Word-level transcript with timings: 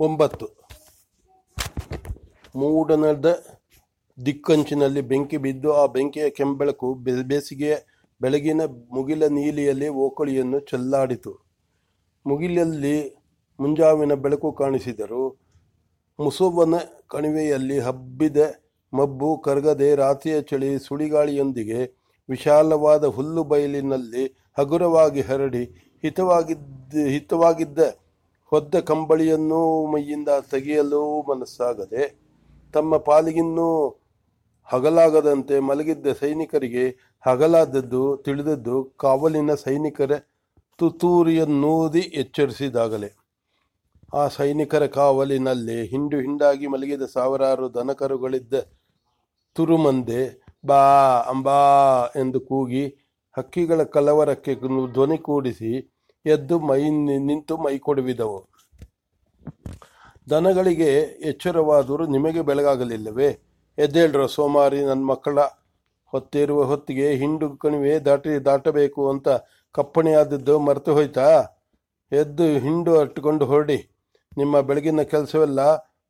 ಒಂಬತ್ತು. 0.00 0.46
ಮೂಡನದ 2.56 3.28
ದಿಕ್ಕಂಚಿನಲ್ಲಿ 4.26 5.00
ಬೆಂಕಿ 5.00 5.36
ಬಿದ್ದು 5.36 5.74
ಆ 5.74 5.86
ಬೆಂಕಿಯ 5.86 6.30
ಕೆಂಬೆಳಕು 6.30 6.94
ಬೇಸಿಗೆಯ 7.30 7.76
ಬೆಳಗಿನ 8.20 8.60
ಮುಗಿಲ 8.66 9.26
ನೀಲಿಯಲ್ಲಿ 9.26 9.88
ಓಕಳಿಯನ್ನು 9.88 10.60
ಚೆಲ್ಲಾಡಿತು. 10.60 11.32
ಮುಗಿಲಲ್ಲಿ 12.26 12.96
ಮುಂಜಾವಿನ 13.60 14.14
ಬೆಳಕು 14.14 14.52
ಕಾಣಿಸಿದರು. 14.52 15.24
ಮುಸುವನ 16.18 16.74
ಕಣಿವೆಯಲ್ಲಿ 17.08 17.78
ಹಬ್ಬಿದ 17.78 18.36
ಮಬ್ಬು 18.92 19.38
ಕರಗದೆ 19.38 19.94
ರಾತ್ರಿಯ 19.94 20.42
ಚಳಿ 20.42 20.78
ಸುಳಿಗಾಳಿಯೊಂದಿಗೆ 20.78 21.80
ವಿಶಾಲವಾದ 22.28 23.04
ಹುಲ್ಲು 23.04 23.44
ಬಯಲಿನಲ್ಲಿ 23.44 24.24
ಹಗುರವಾಗಿ 24.58 25.20
ಹರಡಿ 25.20 25.64
ಹಿತವಾಗಿದ್ದ 26.02 26.94
ಹಿತವಾಗಿದ್ದ 27.08 27.78
ಹೊದ್ದ 28.52 28.74
ಕಂಬಳಿಯನ್ನು 28.80 29.86
ಮೈಯಿಂದ 29.86 30.28
ತೆಗೆಯಲು 30.50 31.22
ಮನಸ್ಸಾಗದೆ 31.22 32.04
ತಮ್ಮ 32.74 32.96
ಪಾಲಿಗಿನ್ನೂ 32.96 33.68
ಹಗಲಾಗದಂತೆ 34.68 35.60
ಮಲಗಿದ್ದ 35.60 36.12
ಸೈನಿಕರಿಗೆ 36.12 36.84
ಹಗಲಾದದ್ದು 37.26 38.16
ತಿಳಿದದ್ದು 38.16 38.76
ಕಾವಲಿನ 38.96 39.54
ಸೈನಿಕರ 39.54 40.12
ತುತೂರಿಯನ್ನೂದಿ 40.78 42.00
ಎಚ್ಚರಿಸಿದಾಗಲೇ. 42.00 43.10
ಆ 44.14 44.28
ಸೈನಿಕರ 44.28 44.86
ಕಾವಲಿನಲ್ಲಿ 44.86 45.86
ಹಿಂಡು 45.86 46.16
ಹಿಂಡಾಗಿ 46.20 46.66
ಮಲಗಿದ 46.66 47.02
ಸಾವಿರಾರು 47.02 47.74
ದನಕರುಗಳಿದ್ದ 47.74 48.54
ತುರುಮಂದೆ, 49.56 50.22
ಬಾ, 50.64 50.82
ಅಂಬಾ 51.28 51.60
ಎಂದು 52.16 52.40
ಕೂಗಿ 52.40 52.84
ಹಕ್ಕಿಗಳ 53.36 53.82
ಕಲವರಕ್ಕೆ 53.82 54.54
ಧ್ವನಿ 54.92 55.18
ಕೂಡಿಸಿ 55.18 55.72
ಎದ್ದು 56.26 56.60
ಮೈ 56.60 56.90
ನಿಂತು 57.18 57.56
ಮೈ 57.56 57.78
ಕೊಡುವಿದವು. 57.78 58.48
ದನಗಳಿಗೆ 60.30 60.90
ಎಚ್ಚರವಾದರೂ 61.30 62.06
ನಿಮಗೆ 62.06 62.40
ಬೆಳಗಾಗಲಿಲ್ಲವೇ? 62.40 63.30
ಎದ್ದೇಳ್ರ 63.78 64.26
ಸೋಮಾರಿ 64.26 64.84
ನನ್ನ 64.84 65.04
ಮಕ್ಕಳ 65.04 65.38
ಹೊತ್ತಿರುವ 66.06 66.64
ಹೊತ್ತಿಗೆ 66.64 67.14
ಹಿಂಡು 67.14 67.56
ಕಣಿವೆ 67.56 67.98
ದಾಟಿ, 68.00 68.44
ದಾಟಬೇಕು 68.44 69.10
ಅಂತ 69.10 69.28
ಕಪ್ಪಣೆಯಾದದ್ದು 69.72 70.58
ಮರೆತು 70.58 70.94
ಹೋಯ್ತಾ? 70.94 71.26
ಎದ್ದು 72.12 72.44
ಹಿಂಡು 72.44 72.98
ಅಟ್ಟುಕೊಂಡು 72.98 73.44
ಹೊರಡಿ. 73.44 73.90
ನಿಮ್ಮ 74.36 74.60
ಬೆಳಗಿನ 74.60 75.02
ಕೆಲಸವೆಲ್ಲ 75.02 75.60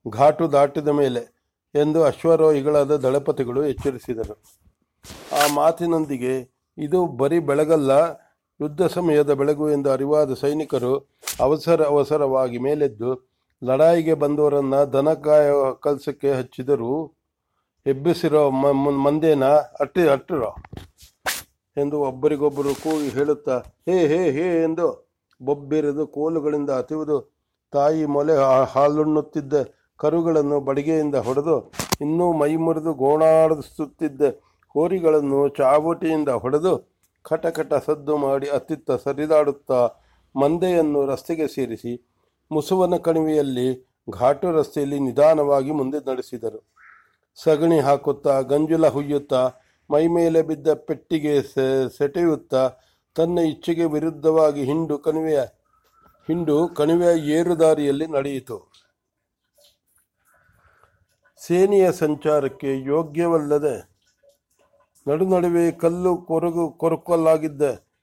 ಘಾಟು 0.09 0.53
ದಾಟಿದ 0.53 0.89
ಮೇಲೆ 0.89 1.23
ಎಂದು 1.75 2.05
ಅಶ್ವರೋಹಿಗಳಾದ 2.05 2.97
ದಳಪತಿಗಳು 2.97 3.67
ಎಚ್ಚರಿಸಿದರು. 3.67 4.43
ಆ 5.33 5.55
ಮಾತಿನೊಂದಿಗೆ, 5.55 6.35
ಇದು 6.79 7.07
ಬರೀ 7.07 7.39
ಬೆಳಗಲ್ಲ 7.39 7.93
ಯುದ್ಧ 8.61 8.83
ಸಮಯದ 8.95 9.33
ಬೆಳಗು 9.41 9.67
ಎಂದು 9.71 9.89
ಅರಿವಾದ 9.93 10.33
ಸೈನಿಕರು 10.35 10.93
ಅವಸರ 11.41 11.83
ಅವಸರವಾಗಿ 11.85 12.59
ಮೇಲೆದ್ದು 12.59 13.11
ಲಡಾಯಿಗೆ 13.63 14.15
ಬಂದವರನ್ನ 14.15 14.77
ದನಕಾಯ 14.93 15.49
ಕಲಸಕ್ಕೆ 15.85 16.31
ಹಚ್ಚಿದರು 16.33 16.93
ಎಬ್ಬಿಸಿರೋ 17.87 18.43
ಮಂದೇನ 19.05 19.45
ಅಟ್ಟಿ, 19.81 20.03
ಅಟ್ಟಿರೋ 20.09 20.51
ಎಂದು 21.77 21.97
ಒಬ್ಬರಿಗೊಬ್ಬರು 22.01 22.73
ಕೂಗಿ 22.75 23.09
ಹೇಳುತ್ತಾ, 23.09 23.57
ಹೇ 23.89 23.97
ಹೇ 24.13 24.21
ಹೇ 24.31 24.47
ಎಂದು 24.65 24.87
ಬೊಬ್ಬಿರಿದು 25.41 26.05
ಕೋಲುಗಳಿಂದ 26.07 26.71
ಅತಿವುದು 26.81 27.17
ತಾಯಿ 27.73 28.05
ಮೊಲೆ 28.07 28.35
ಹಾಲುಣ್ಣುತ್ತಿದ್ದ. 28.73 29.55
ಕರುಗಳನ್ನು 29.99 30.59
ಬಡಿಗೆಯಿಂದ 30.61 31.17
ಹೊಡೆದು 31.27 31.57
ಇನ್ನೂ 32.01 32.27
ಮೈ 32.33 32.53
ಮುರಿದು 32.67 32.93
ಗೋಣಾಡಿಸುತ್ತಿದ್ದ 32.95 34.23
ಹೋರಿಗಳನ್ನು 34.75 35.41
ಚಾವಟಿಯಿಂದ 35.49 36.31
ಹೊಡೆದು 36.43 36.73
ಕಟಕಟ 37.25 37.75
ಸದ್ದು 37.75 38.17
ಮಾಡಿ 38.17 38.49
ಅತ್ತಿತ್ತ 38.49 38.91
ಸರಿದಾಡುತ್ತಾ 38.91 39.81
ಮಂದೆಯನ್ನು 40.35 41.07
ರಸ್ತೆಗೆ 41.07 41.49
ಸೇರಿಸಿ 41.49 41.93
ಮುಸುವನ 42.51 42.97
ಕಣಿವೆಯಲ್ಲಿ 42.97 43.69
ಘಾಟು 44.11 44.53
ರಸ್ತೆಯಲ್ಲಿ 44.53 44.99
ನಿಧಾನವಾಗಿ 44.99 45.71
ಮುಂದೆ 45.71 45.99
ನಡೆಸಿದರು. 46.11 46.61
ಸಗಣಿ 47.37 47.81
ಹಾಕುತ್ತಾ, 47.81 48.41
ಗಂಜುಲ 48.41 48.87
ಹುಯ್ಯುತ್ತಾ 48.89 49.43
ಮೈಮೇಲೆ 49.91 50.43
ಬಿದ್ದ 50.43 50.69
ಪೆಟ್ಟಿಗೆ 50.75 51.43
ಸೆಟೆಯುತ್ತಾ, 51.99 52.63
ತನ್ನ 53.17 53.39
ಇಚ್ಛೆಗೆ 53.39 53.85
ವಿರುದ್ಧವಾಗಿ 53.85 54.65
ಹಿಂಡು 54.65 54.99
ಕಣಿವೆಯ 54.99 55.41
ಹಿಂಡು 56.29 56.69
ಕಣಿವೆಯ 56.69 57.15
ಏರುದಾರಿಯಲ್ಲಿ 57.31 58.07
ನಡೆಯಿತು. 58.07 58.71
ಸೇನೆಯ 61.41 61.93
ಸಂಚಾರಕ್ಕೆ 61.93 62.71
ಯೋಗ್ಯವಲ್ಲದೆ 62.85 63.77
ನಡುನಡುವೆ 65.07 65.73
ಕಲ್ಲು 65.73 66.17
ಕೊರಗು 66.17 66.71
ಕೊರಕಲ್ಲಾಗಿದ್ದ 66.71 67.63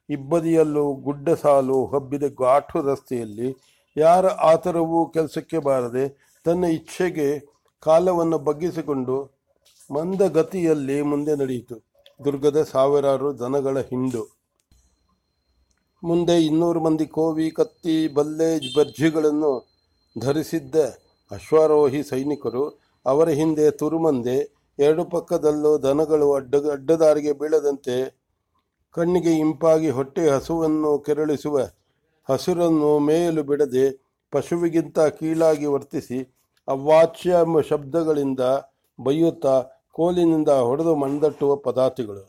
ಇಬ್ಬದಿಯಲ್ಲೂ 0.09 0.93
ಗುಡ್ಡ 0.93 1.29
ಸಾಲು 1.29 1.85
ಹಬ್ಬಿದ 1.85 2.23
ಘಾಟು 2.23 2.81
ರಸ್ತೆಯಲ್ಲಿ 2.81 3.57
ಯಾರ 3.97 4.25
ಆತರವೂ 4.27 5.05
ಕೆಲಸಕ್ಕೆ 5.05 5.57
ಬಾರದೆ 5.57 6.33
ತನ್ನ 6.45 6.63
ಇಚ್ಛೆಗೆ 6.63 7.39
ಕಾಲವನ್ನು 7.79 8.37
ಬಗ್ಗಿಸಿಕೊಂಡು 8.37 9.37
ಮಂದಗತಿಯಲ್ಲಿ 9.91 11.01
ಮುಂದೆ 11.01 11.35
ನಡೆಯಿತು. 11.35 11.83
ದುರ್ಗದ 12.25 12.63
ಸಾವಿರಾರು 12.63 13.39
ದನಗಳ 13.39 13.79
ಹಿಂಡು. 13.79 14.37
ಮುಂದೆ 16.03 16.45
ಇನ್ನೂರು 16.45 16.79
ಮಂದಿ 16.79 17.05
ಕೋವಿ, 17.05 17.51
ಕತ್ತಿ, 17.51 18.07
ಬಲ್ಲೆ, 18.07 18.75
ಬರ್ಜಿಗಳನ್ನು 18.75 19.51
ಧರಿಸಿದ್ದ 20.19 20.75
ಅಶ್ವಾರೋಹಿ 21.31 22.03
ಸೈನಿಕರು 22.03 22.79
ಅವರ 23.05 23.29
ಹಿಂದೆ 23.29 23.71
ತುರುಮಂದೆ 23.71 24.56
ಎರಡು 24.79 25.05
ಪಕ್ಕದಲ್ಲೂ 25.05 25.77
ದನಗಳು 25.77 26.33
ಅಡ್ಡ, 26.33 26.55
ಅಡ್ಡದಾರಿಗೆ 26.55 27.31
ಬೀಳದಂತೆ 27.31 27.95
ಕಣ್ಣಿಗೆ 28.93 29.39
ಇಂಪಾಗಿ 29.39 29.89
ಹೊಟ್ಟೆ 29.89 30.29
ಹಸುವನ್ನು 30.29 30.99
ಕೆರಳಿಸುವ 30.99 31.59
ಹಸುರನ್ನು 32.29 32.99
ಮೇಯಲು 32.99 33.43
ಬಿಡದೆ 33.43 33.85
ಪಶುವಿಗಿಂತ 34.31 34.99
ಕೀಳಾಗಿ 34.99 35.65
ವರ್ತಿಸಿ 35.65 36.19
ಅವಾಚ್ಯ 36.67 37.35
ಶಬ್ದಗಳಿಂದ 37.69 38.39
ಬೈಯುತ್ತಾ 38.99 39.65
ಕೋಲಿನಿಂದ 39.91 40.49
ಹೊಡೆದು 40.49 40.95
ಮಣ್ದಟ್ಟುವ 40.95 41.55
ಪದಾತಿಗಳು 41.55 42.23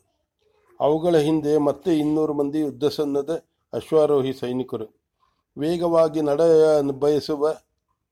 ಅವುಗಳ 0.80 1.16
ಹಿಂದೆ 1.16 1.58
ಮತ್ತೆ 1.58 1.98
ಇನ್ನೂರು 1.98 2.34
ಮಂದಿ 2.34 2.58
ಯುದ್ಧಸನ್ನದ 2.58 3.42
ಅಶ್ವಾರೋಹಿ 3.72 4.32
ಸೈನಿಕರು. 4.32 4.86
ವೇಗವಾಗಿ 5.56 6.20
ನಡೆಯ 6.20 6.92
ಬಯಸುವ 7.00 7.52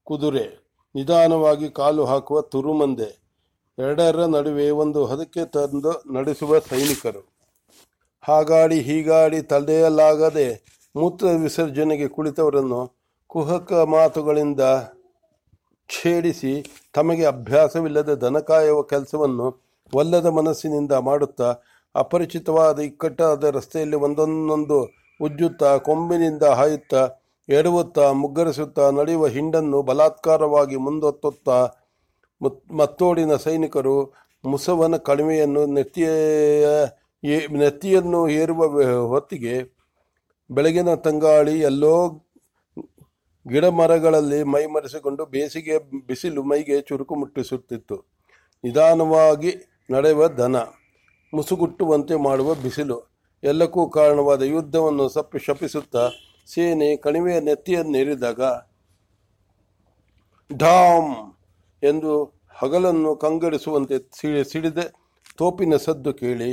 ಕುದುರೆ, 0.07 0.47
ನಿಧಾನವಾಗಿ 0.95 1.69
ಕಾಲು 1.71 2.05
ಹಾಕುವ 2.05 2.41
ತುರುಮಂದೆ 2.41 3.26
ಎರಡರ 3.79 4.27
ನಡುವೆ 4.27 4.71
ಒಂದು 4.71 5.05
ಹದಕ್ಕೆ 5.05 5.45
ತಂದು 5.45 5.93
ನಡೆಸುವ 6.13 6.59
ಸೈನಿಕರು. 6.59 7.21
ಹಾಗಾಡಿ 8.25 8.79
ಹೀಗಾಡಿ 8.81 9.43
ತಲೆಯಲ್ಲಾಗದೆ 9.43 10.47
ಮೂತ್ರ 10.95 11.27
ವಿಸರ್ಜನೆಗೆ 11.27 12.09
ಕುಳಿತವರನ್ನು 12.09 12.81
ಕುಹಕ 13.31 13.73
ಮಾತುಗಳಿಂದ 13.73 14.61
ಛೇಡಿಸಿ 15.91 16.53
ತಮಗೆ 16.95 17.25
ಅಭ್ಯಾಸವಿಲ್ಲದ 17.25 18.15
ದನಕಾಯುವ 18.15 18.83
ಕೆಲಸವನ್ನು 18.83 19.47
ಒಲ್ಲದ 19.93 20.27
ಮನಸ್ಸಿನಿಂದ 20.27 20.93
ಮಾಡುತ್ತಾ 20.93 21.49
ಅಪರಿಚಿತವಾದ 21.95 22.79
ಇಕ್ಕಟ್ಟಾದ 22.81 23.45
ರಸ್ತೆಯಲ್ಲಿ 23.45 23.97
ಒಂದೊಂದೊಂದು 23.97 24.79
ಉಜ್ಜುತ್ತಾ 25.21 25.77
ಕೊಂಬಿನಿಂದ 25.77 26.43
ಹಾಯುತ್ತಾ 26.43 27.03
ಎಡವುತ್ತಾ 27.49 28.13
ಮುಗ್ಗರಿಸುತ್ತಾ 28.13 28.91
ನಡೆಯುವ 28.91 29.27
ಹಿಂಡನ್ನು 29.27 29.83
ಬಲಾತ್ಕಾರವಾಗಿ 29.83 30.77
ಮುಂದೊತ್ತುತ್ತಾ 30.77 31.59
ಮತ್ತೋಡಿನ 32.71 33.37
ಸೈನಿಕರು 33.37 33.97
ಮುಸವನ 34.45 34.97
ಕಣಿವೆಯನ್ನು 34.97 35.67
ನೆತ್ತಿಯ 35.67 36.09
ನೆತ್ತಿಯನ್ನು 37.59 38.29
ಏರುವ 38.29 38.65
ಹೊತ್ತಿಗೆ 39.09 39.55
ಬೆಳಗಿನ 40.51 40.95
ತಂಗಾಳಿ 40.95 41.61
ಎಲ್ಲೋ 41.61 41.95
ಗಿಡ 43.47 43.65
ಮರಗಳಲ್ಲಿ 43.65 44.43
ಮೈಮರೆಸಿಕೊಂಡು 44.43 45.27
ಬೇಸಿಗೆ 45.27 45.79
ಬಿಸಿಲು 46.07 46.43
ಮೈಗೆ 46.43 46.81
ಚುರುಕು 46.81 47.15
ಮುಟ್ಟಿಸುತ್ತಿತ್ತು. 47.15 47.97
ನಿಧಾನವಾಗಿ 48.65 49.53
ನಡೆಯುವ 49.91 50.29
ದನ, 50.29 50.57
ಮುಸುಗುಟ್ಟುವಂತೆ 51.33 52.17
ಮಾಡುವ 52.17 52.55
ಬಿಸಿಲು, 52.55 52.99
ಎಲ್ಲಕ್ಕೂ 53.43 53.89
ಕಾರಣವಾದ 53.89 54.43
ಯುದ್ಧವನ್ನು 54.43 55.09
ಸಪ್ಪಿ 55.09 55.39
ಶಪಿಸುತ್ತಾ 55.39 56.05
ಸೇನೆ 56.47 56.97
ಕಣಿವೆಯ 56.97 57.41
ನೆತ್ತಿಯನ್ನೇರಿದಾಗ, 57.41 58.41
ಢಾಮ್ 60.51 61.13
ಎಂದು 61.83 62.13
ಹಗಲನ್ನು 62.61 63.11
ಕಂಗಡಿಸುವಂತೆ 63.17 63.97
ಸಿಡಿ 64.19 64.43
ಸಿಡಿದೆ. 64.51 64.85
ತೋಪಿನ 65.37 65.77
ಸದ್ದು 65.77 66.13
ಕೇಳಿ 66.13 66.53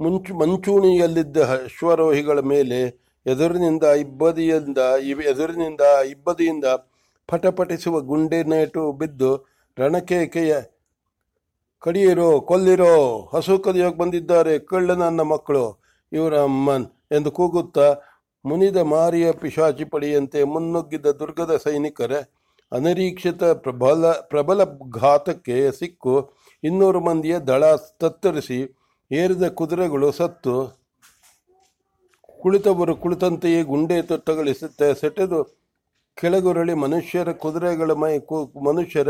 ಮುಂಚು 0.00 0.32
ಮಂಚೂಣಿಯಲ್ಲಿದ್ದ 0.34 1.36
ಅಶ್ವಾರೋಹಿಗಳ 1.36 2.38
ಮೇಲೆ 2.52 2.80
ಎದುರಿನಿಂದ 3.26 3.84
ಇಬ್ಬದಿಯಿಂದ 4.04 4.78
ಎದುರಿನಿಂದ 5.30 5.84
ಇಬ್ಬದಿಯಿಂದ 6.10 6.66
ಪಟಪಟಿಸುವ 7.28 8.00
ಗುಂಡೆನೇಟು 8.00 8.92
ಬಿದ್ದು, 8.92 9.32
ರಣಕೇಕೆಯ, 9.78 10.52
ಕಡಿಯಿರೋ, 11.82 12.30
ಕೊಲ್ಲಿರೋ, 12.40 12.94
ಹಸು 13.34 13.58
ಕದಿಯೋಗಿ 13.58 13.98
ಬಂದಿದ್ದಾರೆ 13.98 14.58
ಕಳ್ಳ 14.58 14.90
ನನ್ನ 14.92 15.20
ಮಕ್ಕಳು, 15.20 15.64
ಇವರ 16.12 16.34
ಅಮ್ಮನ್ 16.40 16.86
ಎಂದು 17.12 17.30
ಕೂಗುತ್ತಾ 17.30 17.86
ಮುನಿದ 18.44 18.76
ಮಾರಿಯ 18.76 19.32
ಪಿಶಾಚಿ 19.32 19.84
ಪಡೆಯಂತೆ 19.84 20.44
ಮುನ್ನುಗ್ಗಿದ್ದ 20.44 21.06
ದುರ್ಗದ 21.06 21.56
ಸೈನಿಕರ 21.56 22.12
ಅನಿರೀಕ್ಷಿತ 22.72 23.44
ಪ್ರಬಲ 23.44 24.12
ಪ್ರಬಲ 24.12 24.60
ಘಾತಕ್ಕೆ 24.90 25.72
ಸಿಕ್ಕು. 25.72 26.32
ಇನ್ನೂರು 26.64 27.00
ಮಂದಿಯ 27.00 27.38
ದಳ 27.38 27.76
ತತ್ತರಿಸಿ 27.76 28.76
ಏರಿದ 29.12 29.48
ಕುದುರೆಗಳು 29.48 30.12
ಸತ್ತು. 30.12 30.80
ಕುಳಿತವರು 32.40 32.96
ಕುಳಿತಂತೆಯೇ 32.96 33.62
ಗುಂಡೆ 33.62 34.02
ತಟ್ಟಗಳಿಸುತ್ತೆ 34.02 34.94
ಸೆಟೆದು 34.94 35.60
ಕೆಳಗುರಳಿ 36.14 36.74
ಮನುಷ್ಯರ 36.74 37.32
ಕುದುರೆಗಳ 37.32 37.92
ಮೈ 37.92 38.18
ಮನುಷ್ಯರ 38.64 39.08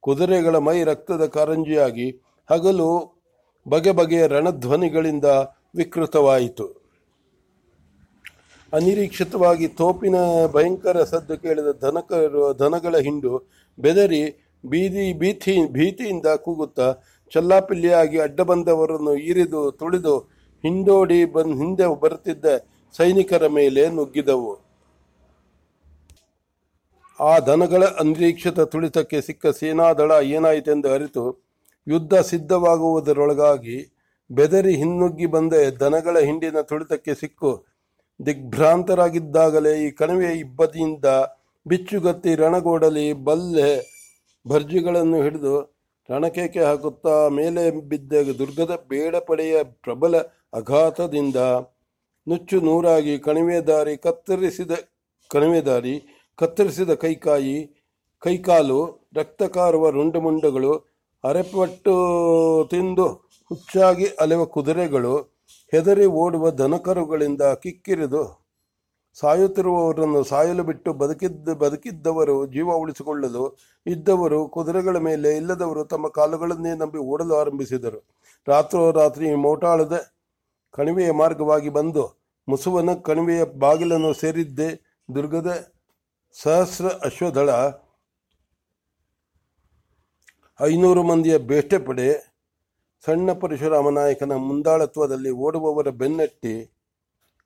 ಕುದುರೆಗಳ 0.00 0.56
ಮೈ 0.56 0.84
ರಕ್ತದ 0.84 1.26
ಕಾರಂಜಿಯಾಗಿ 1.26 2.10
ಹಗಲು 2.50 3.20
ಬಗೆ 3.68 3.90
ಬಗೆಯ 3.90 4.26
ರಣಧ್ವನಿಗಳಿಂದ 4.26 5.24
ವಿಕೃತವಾಯಿತು. 5.74 6.79
ಅನಿರೀಕ್ಷಿತವಾಗಿ 8.72 9.66
ತೋಪಿನ 9.68 10.16
ಭಯಂಕರ 10.54 10.98
ಸದ್ದು 11.04 11.36
ಕೇಳಿದ 11.36 11.70
ದನಕರು 11.84 12.44
ದನಗಳ 12.58 12.96
ಹಿಂಡು 12.98 13.32
ಬೆದರಿ 13.78 14.22
ಬೀದಿ, 14.64 15.06
ಭೀತಿ, 15.12 15.54
ಭೀತಿಯಿಂದ 15.72 16.28
ಕೂಗುತ್ತಾ 16.44 16.86
ಚಲ್ಲಾಪಿಲ್ಲಿಯಾಗಿ 17.32 18.18
ಅಡ್ಡ 18.18 18.40
ಬಂದವರನ್ನು 18.40 19.14
ಇರಿದು 19.30 19.60
ತುಳಿದು 19.70 20.14
ಹಿಂಡೋಡಿ 20.64 21.20
ಬಂದು, 21.24 21.54
ಹಿಂದೆ 21.62 21.86
ಬರುತ್ತಿದ್ದ 22.00 22.46
ಸೈನಿಕರ 22.94 23.44
ಮೇಲೆ 23.58 23.82
ನುಗ್ಗಿದವು. 23.88 24.52
ಆ 27.18 27.32
ದನಗಳ 27.48 27.82
ಅನಿರೀಕ್ಷಿತ 28.02 28.60
ತುಳಿತಕ್ಕೆ 28.72 29.18
ಸಿಕ್ಕ 29.20 29.46
ಸೇನಾದಳ 29.60 30.12
ಏನಾಯಿತೆಂದು 30.36 30.88
ಅರಿತು 30.94 31.24
ಯುದ್ಧ 31.86 32.14
ಸಿದ್ಧವಾಗುವುದರೊಳಗಾಗಿ 32.30 33.78
ಬೆದರಿ 34.30 34.74
ಹಿನ್ನುಗ್ಗಿ 34.76 35.26
ಬಂದ 35.26 35.52
ದನಗಳ 35.80 36.16
ಹಿಂಡಿನ 36.28 36.60
ತುಳಿತಕ್ಕೆ 36.60 37.14
ಸಿಕ್ಕು 37.14 37.50
ದಿಗ್ಭ್ರಾಂತರಾಗಿದ್ದಾಗಲೇ 38.26 39.86
ಈ 39.86 39.90
ಕಣಿವೆಯ 39.90 40.32
ಇಬ್ಬದಿಯಿಂದ 40.36 41.04
ಬಿಚ್ಚುಗತ್ತಿ 41.66 42.34
ರಣಗೋಡಲಿ 42.34 43.12
ಬಲ್ಲೆ 43.12 43.70
ಭರ್ಜಿಗಳನ್ನು 44.46 45.22
ಹಿಡಿದು 45.22 45.54
ರಣಕೇಕೆ 46.10 46.60
ಹಾಕುತ್ತಾ 46.60 47.28
ಮೇಲೆ 47.28 47.70
ಬಿದ್ದ 47.70 48.12
ದುರ್ಗದ 48.38 48.84
ಬೇಡಪಡೆಯ 48.88 49.62
ಪ್ರಬಲ 49.64 50.16
ಅಘಾತದಿಂದ 50.54 51.36
ನುಚ್ಚು 52.26 52.60
ನೂರಾಗಿ 52.60 53.18
ಕಣಿವೆ 53.18 53.60
ದಾರಿ 53.60 53.96
ಕತ್ತರಿಸಿದ, 53.96 54.72
ಕಣಿವೆ 55.30 55.60
ದಾರಿ 55.60 55.94
ಕತ್ತರಿಸಿದ 56.38 56.94
ಕೈಕಾಯಿ, 56.94 57.68
ಕೈಕಾಲು, 58.20 59.08
ರಕ್ತ 59.16 59.42
ಕಾರುವ 59.42 59.90
ರುಂಡುಮುಂಡುಗಳು 59.90 60.72
ಅರೆಪಟ್ಟು 61.24 61.94
ತಿಂದು 62.70 63.06
ಹುಚ್ಚಾಗಿ 63.50 64.06
ಅಲೆವ 64.06 64.44
ಕುದುರೆಗಳು 64.44 65.14
ಹೆದರಿ 65.72 66.06
ಓಡುವ 66.22 66.50
ದನಕರುಗಳಿಂದ 66.50 67.42
ಕಿಕ್ಕಿರಿದು 67.54 68.22
ಸಾಯುತ್ತಿರುವವರನ್ನು 69.16 70.20
ಸಾಯಲು 70.24 70.62
ಬಿಟ್ಟು 70.64 70.90
ಬದುಕಿದ್ದ, 70.92 71.48
ಬದುಕಿದ್ದವರು 71.48 72.46
ಜೀವ 72.46 72.74
ಉಳಿಸಿಕೊಳ್ಳಲು 72.74 73.44
ಇದ್ದವರು 73.86 74.48
ಕುದುರೆಗಳ 74.48 74.96
ಮೇಲೆ 74.98 75.30
ಇಲ್ಲದವರು 75.36 75.84
ತಮ್ಮ 75.84 76.08
ಕಾಲುಗಳನ್ನೇ 76.08 76.72
ನಂಬಿ 76.74 76.98
ಓಡಲು 76.98 77.34
ಆರಂಭಿಸಿದರು. 77.38 78.00
ರಾತ್ರೋರಾತ್ರಿ 78.48 79.34
ಮೋಟಾಳದ 79.34 79.96
ಕಣಿವೆಯ 80.74 81.10
ಮಾರ್ಗವಾಗಿ 81.12 81.68
ಬಂದು 81.68 82.04
ಮುಸುವನ 82.48 82.90
ಕಣಿವೆಯ 82.94 83.42
ಬಾಗಿಲನ್ನು 83.58 84.12
ಸೇರಿದ್ದೆ 84.14 84.68
ದುರ್ಗದ 85.08 85.50
ಸಹಸ್ರ 86.36 86.86
ಅಶ್ವದಳ 86.86 87.50
ಐನೂರು 90.60 91.02
ಮಂದಿಯ 91.02 91.38
ಬೇಷ್ಟೆ 91.38 91.78
ಪಡೆ 91.78 92.06
ಸಣ್ಣ 93.04 93.32
ಪರಶುರಾಮ 93.32 93.88
ನಾಯಕನ 93.88 94.34
ಮುಂದಾಳತ್ವದಲ್ಲಿ 94.36 95.30
ಓಡುವವರ 95.30 95.88
ಬೆನ್ನಟ್ಟಿ, 95.90 96.54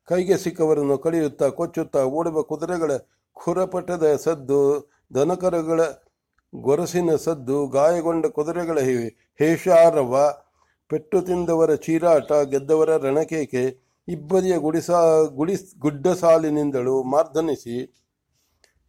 ಕೈಗೆ 0.07 0.37
ಸಿಕ್ಕವರನ್ನು 0.37 0.97
ಕಳೆಯುತ್ತಾ 0.97 1.47
ಕೊಚ್ಚುತ್ತಾ 1.49 2.01
ಓಡುವ 2.17 2.41
ಕುದುರೆಗಳ 2.41 2.91
ಖುರಪಟದ 3.37 4.15
ಸದ್ದು, 4.15 4.89
ದನಕರುಗಳ 5.13 5.81
ಗೊರಸಿನ 6.53 7.15
ಸದ್ದು, 7.15 7.67
ಗಾಯಗೊಂಡ 7.67 8.25
ಕುದುರೆಗಳ 8.25 8.79
ಹೇಷಾರವ, 9.39 10.13
ಪೆಟ್ಟು 10.89 11.19
ತಿಂದವರ 11.21 11.75
ಚೀರಾಟ, 11.75 12.31
ಗೆದ್ದವರ 12.51 12.91
ರಣಕೇಕೆ 12.97 13.63
ಇಬ್ಬರಿಯ 14.07 14.55
ಗುಡಿಸಾ 14.57 14.99
ಗುಡಿಸ್ 15.35 15.67
ಗುಡ್ಡ 15.79 16.07
ಸಾಲಿನಿಂದಲೂ 16.07 17.03
ಮಾರ್ಧನಿಸಿ 17.03 17.77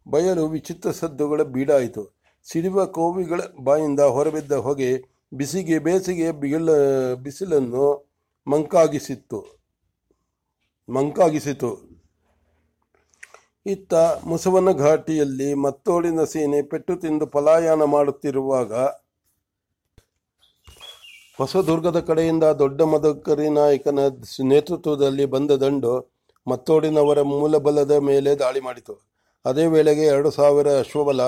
ಬಯಲು 0.05 0.43
ವಿಚಿತ್ರ 0.47 0.91
ಸದ್ದುಗಳ 0.91 1.43
ಬೀಡಾಯಿತು. 1.43 2.03
ಸಿಡಿವ 2.47 2.85
ಕೋವಿಗಳ 2.85 3.41
ಬಾಯಿಂದ 3.63 3.99
ಹೊರಬಿದ್ದ 3.99 4.51
ಹೊಗೆ 4.51 4.91
ಬಿಸಿಗೆ, 5.31 5.79
ಬೇಸಿಗೆ 5.79 6.31
ಬಿಗಿಳ 6.31 6.69
ಬಿಸಿಲನ್ನು 7.13 8.09
ಮಂಕಾಗಿಸಿತ್ತು. 8.47 9.39
ಮಂಕಾಗಿಸಿತು. 10.89 11.87
ಇತ್ತ 13.65 13.93
ಮುಸವನ 14.25 14.71
ಘಾಟಿಯಲ್ಲಿ 14.71 15.53
ಮತ್ತೋಳಿನ 15.53 16.23
ಸೇನೆ 16.23 16.61
ಪೆಟ್ಟು 16.61 16.95
ತಿಂದು 16.95 17.25
ಪಲಾಯನ 17.27 17.83
ಮಾಡುತ್ತಿರುವಾಗ 17.83 18.73
ಹೊಸದುರ್ಗದ 21.37 21.99
ಕಡೆಯಿಂದ 21.99 22.43
ದೊಡ್ಡ 22.43 22.81
ಮದಕರಿ 22.81 23.49
ನಾಯಕನ 23.49 23.99
ನೇತೃತ್ವದಲ್ಲಿ 24.43 25.25
ಬಂದ 25.25 25.51
ದಂಡು 25.51 26.23
ಮತ್ತೋಡಿನವರ 26.47 27.21
ಮೂಲಬಲದ 27.21 27.91
ಮೇಲೆ 27.91 28.35
ದಾಳಿ 28.35 28.59
ಮಾಡಿತು. 28.59 28.93
ಅದೇ 29.45 29.65
ವೇಳೆಗೆ 29.65 30.01
ಎರಡು 30.01 30.31
ಸಾವಿರ 30.31 30.79
ಅಶ್ವಬಲ, 30.79 31.21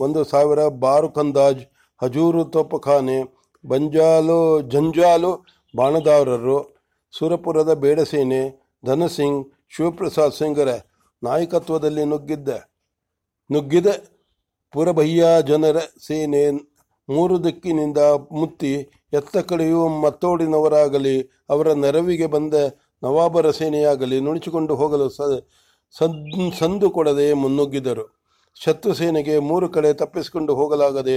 ಒಂದು 0.00 0.24
ಸಾವಿರ 0.24 0.68
ಬಾರುಕಂದಾಜ್ 0.68 1.64
ಹಜೂರು 2.02 2.44
ತೋಪಖಾನೆ 2.44 3.35
ಬಂಜಾಲು 3.70 4.38
ಜಂಜಾಲು 4.72 5.30
ಬಾಣದಾರರು, 5.74 6.58
ಸುರಪುರದ 7.14 7.72
ಬೇಡಸೇನೆ, 7.84 8.42
ಧನಸಿಂಗ್, 8.84 9.40
ಶಿವಪ್ರಸಾದ್ 9.74 10.36
ಸಿಂಗರ 10.38 10.70
ನಾಯಕತ್ವದಲ್ಲಿ 11.22 12.04
ನುಗ್ಗಿದ್ದ. 12.04 12.50
ನುಗ್ಗಿದ 13.50 13.88
ಪುರಭಯ್ಯ 14.74 15.24
ಜನರ 15.48 15.78
ಸೇನೆ 16.06 16.42
ಮೂರು 17.08 17.34
ದಿಕ್ಕಿನಿಂದ 17.44 18.00
ಮುತ್ತಿ 18.40 18.72
ಎತ್ತ 19.12 19.36
ಕಡೆಯೂ 19.50 19.80
ಮತ್ತೋಡಿನವರಾಗಲಿ, 20.04 21.16
ಅವರ 21.50 21.68
ನೆರವಿಗೆ 21.84 22.26
ಬಂದ 22.26 22.54
ನವಾಬರ 23.02 23.50
ಸೇನೆಯಾಗಲಿ 23.50 24.18
ನುಣಚಿಕೊಂಡು 24.20 24.74
ಹೋಗಲು 24.74 25.08
ಸಂದು 26.58 26.86
ಕೊಡದೆ 26.90 27.26
ಮುನ್ನುಗ್ಗಿದರು. 27.42 28.04
ಶತ್ರು 28.56 28.92
ಸೇನೆಗೆ 28.94 29.34
ಮೂರು 29.48 29.66
ಕಡೆ 29.68 29.90
ತಪ್ಪಿಸಿಕೊಂಡು 29.92 30.52
ಹೋಗಲಾಗದೆ 30.54 31.16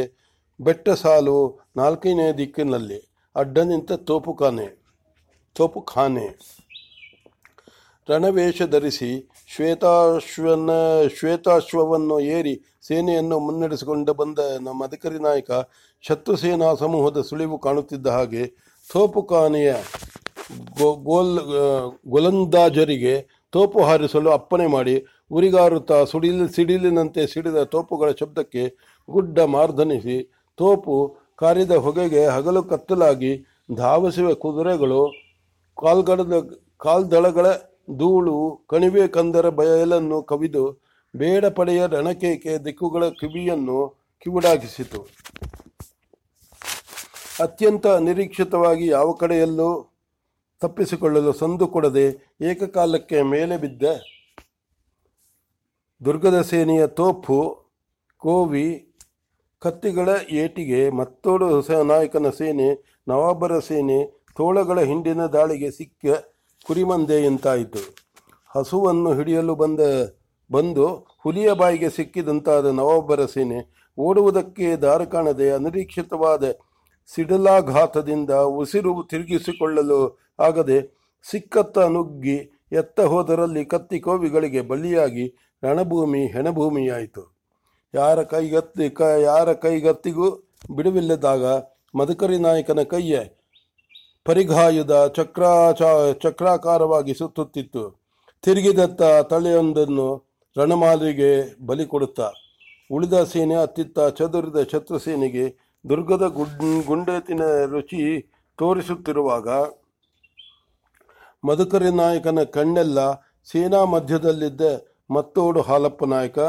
ಬೆಟ್ಟ 0.59 0.89
ಸಾಲು 1.01 1.35
ನಾಲ್ಕನೇ 1.77 2.25
ದಿಕ್ಕಿನಲ್ಲಿ 2.33 2.99
ಅಡ್ಡ 3.35 3.57
ನಿಂತ 3.59 3.91
ತೋಪುಖಾನೆ 4.09 4.67
ತೋಪುಖಾನೆ 5.55 6.25
ರಣವೇಷ 8.07 8.61
ಧರಿಸಿ 8.63 9.09
ಶ್ವೇತಾಶ್ವನ, 9.49 10.69
ಶ್ವೇತಾಶ್ವವನ್ನು 11.17 12.19
ಏರಿ 12.37 12.53
ಸೇನೆಯನ್ನು 12.81 13.37
ಮುನ್ನಡೆಸಿಕೊಂಡು 13.39 14.13
ಬಂದ 14.13 14.39
ನಮ್ಮ 14.61 14.87
ಅಧಿಕಾರಿ 14.87 15.19
ನಾಯಕ 15.19 15.51
ಶತ್ರು 16.03 16.35
ಸೇನಾ 16.35 16.69
ಸಮೂಹದ 16.73 17.21
ಸುಳಿವು 17.21 17.57
ಕಾಣುತ್ತಿದ್ದ 17.57 18.07
ಹಾಗೆ 18.07 18.43
ತೋಪುಖಾನೆಯ 18.87 19.71
ಗೋಲ್ 21.09 21.33
ಗೊಲಂದಾಜರಿಗೆ 22.07 23.15
ತೋಪು 23.53 23.79
ಹಾರಿಸಲು 23.83 24.29
ಅಪ್ಪಣೆ 24.31 24.67
ಮಾಡಿ 24.67 24.95
ಉರಿಗಾರುತ್ತಾ 25.31 25.97
ಸುಡಿಲ್, 26.03 26.43
ಸಿಡಿಲಿನಂತೆ 26.49 27.21
ಸಿಡಿದ 27.27 27.61
ತೋಪುಗಳ 27.63 28.09
ಶಬ್ದಕ್ಕೆ 28.19 28.63
ಗುಡ್ಡ 29.09 29.39
ಮಾರ್ಧನಿಸಿ 29.55 30.17
ತೋಪು 30.59 30.95
ಕಾರಿದ 31.41 31.73
ಹೊಗೆಗೆ 31.85 32.21
ಹಗಲು 32.35 32.61
ಕತ್ತಲಾಗಿ 32.71 33.31
ಧಾವಿಸುವ 33.75 34.29
ಕುದುರೆಗಳು, 34.43 35.01
ಕಾಲ್ಗಡದ 35.77 36.37
ಕಾಲ್ದಳಗಳ 36.85 37.47
ಧೂಳು, 37.99 38.37
ಕಣಿವೆ 38.71 39.05
ಕಂದರ 39.15 39.47
ಬಯಲನ್ನು 39.59 40.17
ಕವಿದು 40.31 40.63
ಬೇಡ 41.13 41.45
ಪಡೆಯ 41.57 41.81
ರಣಕೇಕೆ 41.93 42.53
ದಿಕ್ಕುಗಳ 42.65 43.03
ಕಿವಿಯನ್ನು 43.19 43.79
ಕಿವುಡಾಗಿಸಿತು. 44.23 44.99
ಅತ್ಯಂತ 47.45 47.85
ಅನಿರೀಕ್ಷಿತವಾಗಿ 47.99 48.85
ಯಾವ 48.95 49.09
ಕಡೆಯಲ್ಲೂ 49.21 49.69
ತಪ್ಪಿಸಿಕೊಳ್ಳಲು 50.61 51.31
ಸಂದು 51.41 51.65
ಕೊಡದೆ 51.73 52.05
ಏಕಕಾಲಕ್ಕೆ 52.49 53.19
ಮೇಲೆ 53.33 53.57
ಬಿದ್ದ. 53.63 53.83
ದುರ್ಗದ 56.01 56.37
ಸೇನೆಯ 56.51 56.83
ತೋಪು, 56.99 57.39
ಕೋವಿ 58.21 58.67
ಕತ್ತಿಗಳ 59.61 60.09
ಏಟಿಗೆ 60.41 60.81
ಮತ್ತೋಡು 60.89 61.47
ಹೊಸ 61.47 61.71
ನಾಯಕನ 61.91 62.29
ಸೇನೆ, 62.29 62.67
ನವಾಬರ 63.07 63.53
ಸೇನೆ, 63.59 63.97
ತೋಳಗಳ 64.37 64.79
ಹಿಂಡಿನ 64.79 65.21
ದಾಳಿಗೆ 65.25 65.69
ಸಿಕ್ಕ 65.71 66.05
ಕುರಿಮಂದೆಯಂತಾಯಿತು 66.65 67.81
ಹಸುವನ್ನು 68.55 69.11
ಹಿಡಿಯಲು 69.13 69.55
ಬಂದ, 69.55 69.81
ಬಂದು 70.49 70.85
ಹುಲಿಯ 71.23 71.49
ಬಾಯಿಗೆ 71.53 71.89
ಸಿಕ್ಕಿದಂತಾದ 71.89 72.67
ನವಾಬರ 72.71 73.25
ಸೇನೆ 73.25 73.59
ಓಡುವುದಕ್ಕೆ 73.97 74.67
ದಾರ 74.75 75.03
ಕಾಣದೆ 75.03 75.47
ಅನಿರೀಕ್ಷಿತವಾದ 75.51 76.43
ಸಿಡಲಾಘಾತದಿಂದ 77.09 78.31
ಉಸಿರು 78.61 78.93
ತಿರುಗಿಸಿಕೊಳ್ಳಲು 79.03 79.99
ಆಗದೆ 80.39 80.79
ಸಿಕ್ಕತ್ತ 81.25 81.77
ನುಗ್ಗಿ 81.95 82.37
ಎತ್ತ 82.71 82.99
ಹೋದರಲ್ಲಿ 83.01 83.65
ಕತ್ತಿ 83.65 83.99
ಕೋವಿಗಳಿಗೆ 83.99 84.61
ಬಲಿಯಾಗಿ 84.61 85.25
ರಣಭೂಮಿ 85.63 86.21
ಹೆಣಭೂಮಿಯಾಯಿತು. 86.27 87.23
ಯಾರ 87.93 88.23
ಕೈಗತ್ತಿ 88.23 88.89
ಕ, 88.89 89.01
ಯಾರ 89.01 89.53
ಕೈಗತ್ತಿಗೂ 89.53 90.27
ಬಿಡುವಿಲ್ಲದಾಗ 90.75 91.45
ಮದಕರಿ 91.95 92.37
ನಾಯಕನ 92.37 92.81
ಕೈಯ 92.83 93.19
ಪರಿಘಾಯುಧ 94.25 94.93
ಚಕ್ರಾಚ, 95.17 95.81
ಚಕ್ರಾಕಾರವಾಗಿ 96.23 97.13
ಸುತ್ತುತ್ತಿತ್ತು. 97.13 97.83
ತಿರುಗಿದತ್ತ 98.43 99.01
ತಲೆಯೊಂದನ್ನು 99.01 100.07
ರಣಮಾಲಿಗೆ 100.55 101.31
ಬಲಿ 101.65 101.85
ಕೊಡುತ್ತಾ. 101.85 102.27
ಉಳಿದ 102.91 103.23
ಸೇನೆ 103.23 103.55
ಅತ್ತಿತ್ತ 103.55 103.99
ಚದುರಿದ 104.17 104.59
ಶತ್ರು 104.71 104.99
ಸೇನೆಗೆ 104.99 105.45
ದುರ್ಗದ 105.89 106.25
ಗುಡ್, 106.27 106.85
ಗುಂಡೆತಿನ 106.85 107.41
ರುಚಿ 107.65 108.03
ತೋರಿಸುತ್ತಿರುವಾಗ 108.59 109.49
ಮಧುಕರಿ 111.43 111.91
ನಾಯಕನ 111.91 112.43
ಕಣ್ಣೆಲ್ಲ 112.43 112.99
ಸೇನಾ 113.51 113.85
ಮಧ್ಯದಲ್ಲಿದ್ದ 113.85 114.61
ಮತ್ತೋಡು 115.09 115.61
ಹಾಲಪ್ಪ 115.61 116.03
ನಾಯಕ 116.05 116.39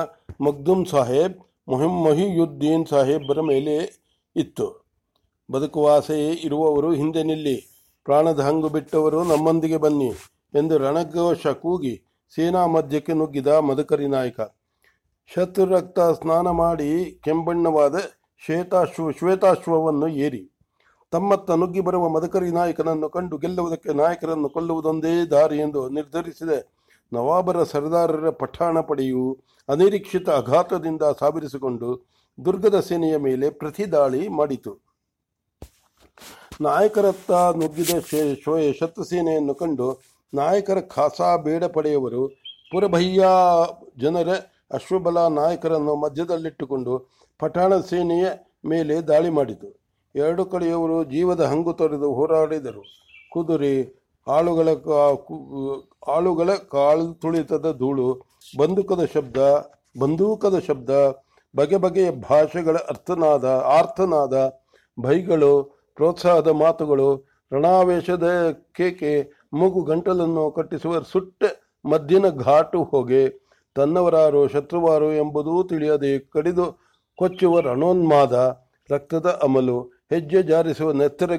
ಮಗ್ದುಮ್ 0.46 0.84
ಸಾಹೇಬ್, 0.86 1.36
ಮೊಹಿಮ್ 1.68 1.98
ಮೊಹಿಯುದ್ದೀನ್ 2.06 2.84
ಸಾಹೇಬರ 2.92 3.40
ಮೇಲೆ 3.50 3.74
ಇತ್ತು. 4.36 4.66
ಬದುಕುವಾಸೆಯೇ 5.48 6.30
ಇರುವವರು 6.46 6.90
ಹಿಂದೆ 7.00 7.22
ನಿಲ್ಲಿ, 7.30 7.56
ಪ್ರಾಣದ 8.06 8.40
ಹಂಗು 8.48 8.68
ಬಿಟ್ಟವರು 8.68 9.20
ನಮ್ಮೊಂದಿಗೆ 9.24 9.78
ಬನ್ನಿ 9.84 10.10
ಎಂದು 10.54 10.74
ರಣಘೋಷ 10.84 11.46
ಕೂಗಿ 11.62 11.94
ಸೇನಾ 12.32 12.62
ಮಧ್ಯಕ್ಕೆ 12.74 13.14
ನುಗ್ಗಿದ 13.20 13.50
ಮದಕರಿ 13.68 14.08
ನಾಯಕ. 14.14 14.40
ಶತ್ರು 15.30 15.66
ರಕ್ತ 15.74 15.98
ಸ್ನಾನ 16.18 16.48
ಮಾಡಿ 16.62 16.90
ಕೆಂಬಣ್ಣವಾದ 17.24 17.96
ಶ್ವೇತಾಶ್ವ, 18.42 19.04
ಶ್ವೇತಾಶ್ವವನ್ನು 19.18 20.08
ಏರಿ, 20.26 20.42
ತಮ್ಮತ್ತ 21.12 21.50
ನುಗ್ಗಿ 21.60 21.82
ಬರುವ 21.86 22.04
ಮದಕರಿ 22.08 22.50
ನಾಯಕನನ್ನು 22.50 23.08
ಕಂಡು 23.08 23.36
ಗೆಲ್ಲುವುದಕ್ಕೆ 23.42 23.92
ನಾಯಕರನ್ನು 24.02 24.48
ಕೊಲ್ಲುವುದೊಂದೇ 24.48 25.14
ದಾರಿ 25.32 25.58
ಎಂದು 25.66 25.80
ನಿರ್ಧರಿಸಿದ 25.96 26.52
ನವಾಬರ 27.12 27.62
ಸರ್ದಾರರ 27.62 28.30
ಪಠಾಣ 28.30 28.80
ಪಡೆಯು 28.80 29.38
ಅನಿರೀಕ್ಷಿತ 29.68 30.28
ಆಘಾತದಿಂದ 30.30 31.02
ಸಾವಿರಿಸಿಕೊಂಡು 31.20 32.06
ದುರ್ಗದ 32.44 32.80
ಸೇನೆಯ 32.80 33.16
ಮೇಲೆ 33.16 33.50
ಪ್ರತಿದಾಳಿ 33.50 34.28
ಮಾಡಿತು. 34.28 34.72
ನಾಯಕರತ್ತ 36.60 37.30
ನುಗ್ಗಿದ 37.32 37.98
ಶತ್ರು 38.78 39.04
ಸೇನೆಯನ್ನು 39.04 39.54
ಕಂಡು 39.54 40.00
ನಾಯಕರ 40.34 40.80
ಖಾಸಾ 40.80 41.36
ಬೇಡ 41.36 41.64
ಪಡೆಯವರು 41.64 42.28
ಪುರಭಯ್ಯ 42.72 43.24
ಜನರ 43.98 44.28
ಅಶ್ವಬಲ 44.72 45.18
ನಾಯಕರನ್ನು 45.26 45.94
ಮಧ್ಯದಲ್ಲಿಟ್ಟುಕೊಂಡು 45.96 46.92
ಪಠಾಣ 47.38 47.76
ಸೇನೆಯ 47.80 48.26
ಮೇಲೆ 48.64 49.00
ದಾಳಿ 49.00 49.30
ಮಾಡಿತು. 49.30 49.68
ಎರಡು 50.14 50.44
ಕಡೆಯವರು 50.44 51.04
ಜೀವದ 51.04 51.40
ಹಂಗು 51.40 51.72
ತೊರೆದು 51.72 52.12
ಹೋರಾಡಿದರು. 52.12 52.82
ಕುದುರೆ 53.32 53.99
ಆಳುಗಳ 54.30 54.68
ಆಳುಗಳ 56.08 56.50
ಕಾಳು 56.72 57.06
ತುಳಿತದ 57.14 57.66
ಧೂಳು, 57.72 58.08
ಬಂದೂಕದ 58.58 59.02
ಶಬ್ದ 59.14 59.38
ಬಂದೂಕದ 60.00 60.56
ಶಬ್ದ, 60.58 60.90
ಬಗೆ 61.54 61.76
ಬಗೆಯ 61.76 62.10
ಭಾಷೆಗಳ 62.28 62.76
ಅರ್ಥನಾದ, 62.90 63.44
ಆರ್ಥನಾದ 63.78 64.34
ಭೈಗಳು, 64.98 65.52
ಪ್ರೋತ್ಸಾಹದ 65.98 66.50
ಮಾತುಗಳು, 66.60 67.08
ರಣಾವೇಶದ 67.52 68.26
ಕೇಕೆ, 68.76 69.12
ಮೂಗು 69.52 69.80
ಗಂಟಲನ್ನು 69.82 70.44
ಕಟ್ಟಿಸುವ 70.50 71.00
ಸುಟ್ಟ 71.12 71.42
ಮದ್ದಿನ 71.84 72.26
ಘಾಟು 72.44 72.80
ಹೊಗೆ, 72.82 73.24
ತನ್ನವರಾರು 73.76 74.42
ಶತ್ರುವಾರು 74.48 75.08
ಎಂಬುದೂ 75.12 75.54
ತಿಳಿಯದೆ 75.62 76.12
ಕಡಿದು 76.34 76.66
ಕೊಚ್ಚುವ 77.18 77.60
ರಣೋನ್ಮಾದ, 77.60 78.34
ರಕ್ತದ 78.90 79.28
ಅಮಲು, 79.42 79.78
ಹೆಜ್ಜೆ 80.10 80.40
ಜಾರಿಸುವ 80.42 80.92
ನೆತ್ತರ 80.92 81.32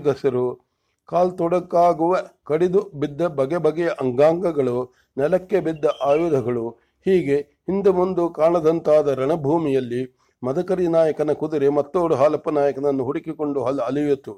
ಗಸರು 1.10 1.10
ಕಾಲ್ತೊಡಕಾಗುವ 1.10 2.16
ಕಡಿದು 2.48 2.92
ಬಿದ್ದ 2.96 3.22
ಬಗೆ 3.22 3.58
ಬಗೆಯ 3.58 3.90
ಅಂಗಾಂಗಗಳು, 4.02 4.94
ನೆಲಕ್ಕೆ 5.18 5.60
ಬಿದ್ದ 5.60 5.86
ಆಯುಧಗಳು, 6.02 6.70
ಹೀಗೆ 7.06 7.38
ಹಿಂದೆ 7.70 7.90
ಮುಂದೆ 7.90 8.34
ಕಾಣದಂತಾದ 8.34 9.08
ರಣಭೂಮಿಯಲ್ಲಿ 9.08 10.02
ಮದಕರಿ 10.44 10.88
ನಾಯಕನ 10.88 11.32
ಕುದುರೆ 11.34 11.70
ಮತ್ತೋಡು 11.70 12.16
ಹಾಲಪ್ಪ 12.16 12.50
ನಾಯಕನನ್ನು 12.50 13.04
ಹುಡುಕಿಕೊಂಡು 13.04 13.64
ಹಲ 13.64 13.80
ಅಲಿಯಿತು 13.82 14.34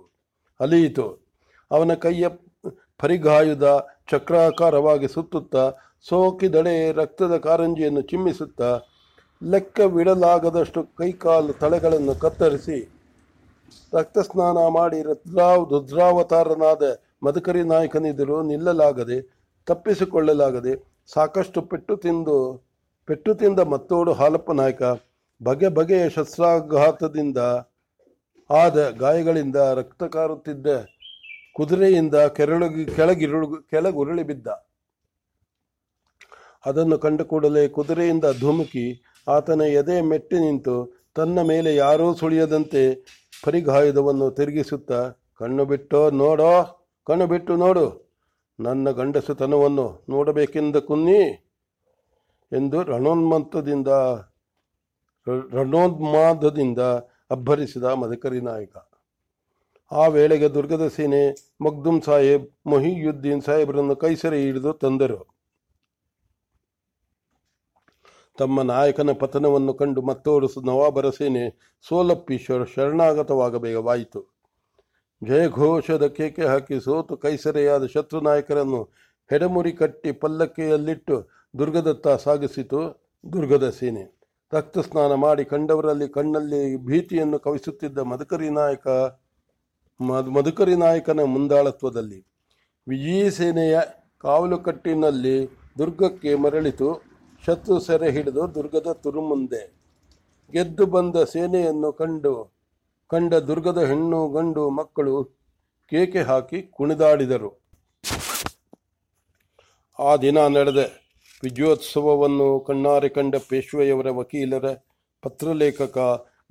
ಅಲಿಯಿತು. 0.59 1.05
ಅವನ 1.71 1.93
ಕೈಯ 1.93 2.27
ಪರಿಗಾಯುಧ 2.97 3.63
ಚಕ್ರಾಕಾರವಾಗಿ 4.11 5.07
ಸುತ್ತುತ್ತಾ 5.07 5.63
ಸೋಕಿದಡೆ 6.09 6.91
ರಕ್ತದ 6.91 7.37
ಕಾರಂಜಿಯನ್ನು 7.37 8.01
ಚಿಮ್ಮಿಸುತ್ತಾ, 8.01 8.81
ಲೆಕ್ಕವಿಡಲಾಗದಷ್ಟು 9.41 10.83
ಕೈಕಾಲು 10.83 11.53
ತಳೆಗಳನ್ನು 11.53 12.15
ಕತ್ತರಿಸಿ 12.15 12.92
ರಕ್ತ 13.93 14.19
ಸ್ನಾನ 14.19 14.59
ಮಾಡಿ 14.77 14.99
ರುದ್ರಾವ್ 15.01 15.63
ರುದ್ರಾವತಾರನಾದ 15.71 16.83
ಮದಕರಿ 17.23 17.63
ನಾಯಕನಿದ್ದರೂ 17.63 18.37
ನಿಲ್ಲಲಾಗದೆ, 18.41 19.17
ತಪ್ಪಿಸಿಕೊಳ್ಳಲಾಗದೆ 19.67 20.73
ಸಾಕಷ್ಟು 21.09 21.61
ಪೆಟ್ಟು 21.61 21.95
ತಿಂದು, 21.95 22.37
ಪೆಟ್ಟು 23.07 23.31
ತಿಂದ 23.33 23.59
ಮತ್ತೋಡು 23.73 24.11
ಹಾಲಪ್ಪ 24.13 24.51
ನಾಯಕ 24.51 24.83
ಬಗೆ 25.41 25.69
ಬಗೆಯ 25.69 26.03
ಶಸ್ತ್ರಾಘಾತದಿಂದ 26.09 27.39
ಆದ 28.49 28.77
ಗಾಯಗಳಿಂದ 29.03 29.55
ರಕ್ತ 29.79 30.03
ಕಾರುತ್ತಿದ್ದ 30.15 30.67
ಕುದುರೆಯಿಂದ 31.55 32.17
ಕೆರಳಗಿ, 32.37 32.83
ಕೆಳಗಿರುಳು, 32.95 33.47
ಕೆಳಗುರುಳಿ 33.71 34.23
ಬಿದ್ದ. 34.23 34.47
ಅದನ್ನು 36.65 36.97
ಕಂಡ 36.97 37.21
ಕೂಡಲೇ 37.21 37.63
ಕುದುರೆಯಿಂದ 37.67 38.25
ಧುಮುಕಿ 38.39 38.85
ಆತನ 39.27 39.61
ಎದೆ 39.79 39.97
ಮೆಟ್ಟಿ 40.11 40.37
ನಿಂತು 40.39 40.75
ತನ್ನ 41.15 41.39
ಮೇಲೆ 41.51 41.71
ಯಾರೂ 41.75 42.07
ಸುಳಿಯದಂತೆ 42.15 42.83
ಪರಿಗಾಯುಧವನ್ನು 43.43 44.31
ತಿರುಗಿಸುತ್ತಾ 44.31 44.99
ಕಣ್ಣು 45.39 45.65
ಬಿಟ್ಟು 45.65 46.09
ನೋಡೋ, 46.09 46.51
ಕಣ್ಣು 47.07 47.27
ಬಿಟ್ಟು 47.27 47.55
ನೋಡು. 47.55 47.85
ನನ್ನ 48.59 48.89
ಗಂಡಸುತನವನ್ನು 48.89 50.05
ನೋಡಬೇಕೆಂದ 50.09 50.75
ಕುನ್ನಿ 50.75 51.21
ಎಂದು 52.51 52.83
ರಣೋನ್ಮಂತದಿಂದ 52.83 53.87
ರಣೋನ್ಮಾದದಿಂದ 55.53 56.79
ಅಬ್ಬರಿಸಿದ 57.31 57.83
ಮದಕರಿ 57.83 58.41
ನಾಯಕ. 58.41 58.75
ಆ 59.91 60.07
ವೇಳೆಗೆ 60.07 60.47
ದುರ್ಗದ 60.49 60.87
ಸೇನೆ 60.87 61.21
ಮಗ್ದುಮ್ 61.61 62.01
ಸಾಹೇಬ್, 62.01 62.45
ಮೊಹಿಯುದ್ದೀನ್ 62.67 63.41
ಸಾಹೇಬರನ್ನು 63.41 63.95
ಕೈಸೆರೆ 63.95 64.39
ಹಿಡಿದು 64.41 64.73
ತಂದರು. 64.73 65.32
ತಮ್ಮ 68.37 68.61
ನಾಯಕನ 68.61 69.11
ಪತನವನ್ನು 69.11 69.73
ಕಂಡು 69.73 70.01
ಮತ್ತೋರು 70.01 70.47
ನವಾಬರ 70.65 71.09
ಸೇನೆ 71.09 71.43
ಸೋಲಪ್ಪಿ 71.85 72.37
ಶರಣಾಗತವಾಗಬೇಕವಾಯಿತು 72.75 74.21
ಜಯಘೋಷದ 75.21 76.07
ಕೇಕೆ 76.07 76.45
ಹಾಕಿ 76.45 76.77
ಸೋತು 76.79 77.17
ಕೈಸರೆಯಾದ 77.17 77.85
ಶತ್ರು 77.85 78.21
ನಾಯಕರನ್ನು 78.21 78.81
ಹೆಡಮುರಿ 79.29 79.71
ಕಟ್ಟಿ 79.71 80.11
ಪಲ್ಲಕ್ಕಿಯಲ್ಲಿಟ್ಟು 80.11 81.17
ದುರ್ಗದತ್ತ 81.59 82.07
ಸಾಗಿಸಿತು 82.07 82.79
ದುರ್ಗದ 83.33 83.69
ಸೇನೆ. 83.69 84.03
ರಕ್ತ 84.53 84.79
ಸ್ನಾನ 84.79 85.13
ಮಾಡಿ 85.13 85.43
ಕಂಡವರಲ್ಲಿ 85.45 86.07
ಕಣ್ಣಲ್ಲಿ 86.07 86.61
ಭೀತಿಯನ್ನು 86.85 87.39
ಕವಿಸುತ್ತಿದ್ದ 87.39 87.97
ಮದಕರಿ 87.97 88.49
ನಾಯಕ 88.49 88.87
ಮಧುಕರಿ 90.31 90.75
ನಾಯಕನ 90.75 91.23
ಮುಂದಾಳತ್ವದಲ್ಲಿ 91.25 92.19
ವಿಜಯ 92.87 93.29
ಸೇನೆಯ 93.29 93.75
ಕಾವಲುಕಟ್ಟಿನಲ್ಲಿ 94.21 95.37
ದುರ್ಗಕ್ಕೆ 95.77 96.35
ಮರಳಿತು. 96.35 97.12
ಶತ್ರು 97.45 97.75
ಸೆರೆ 97.85 98.09
ಹಿಡಿದು 98.15 98.43
ದುರ್ಗದ 98.55 98.89
ತುರುಮುಂದೆ 99.03 99.61
ಗೆದ್ದು 100.53 100.85
ಬಂದ 100.93 101.15
ಸೇನೆಯನ್ನು 101.31 101.89
ಕಂಡು, 101.91 102.33
ಕಂಡ 103.11 103.33
ದುರ್ಗದ 103.49 103.79
ಹೆಣ್ಣು 103.89 104.19
ಗಂಡು 104.35 104.63
ಮಕ್ಕಳು 104.79 105.15
ಕೇಕೆ 105.91 106.21
ಹಾಕಿ 106.29 106.59
ಕುಣಿದಾಡಿದರು. 106.77 107.51
ಆ 109.99 110.11
ದಿನ 110.25 110.37
ನಡೆದ. 110.55 110.81
ವಿಜಯೋತ್ಸವವನ್ನು 111.43 112.47
ಕಣ್ಣಾರೆ 112.67 113.09
ಕಂಡ 113.09 113.35
ಪೇಶ್ವೆಯವರ 113.49 114.09
ವಕೀಲರ 114.19 114.67
ಪತ್ರಲೇಖಕ 115.23 115.97